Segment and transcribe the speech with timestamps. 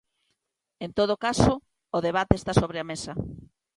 [0.85, 1.53] En todo caso,
[1.97, 3.13] o debate está sobre a mesa.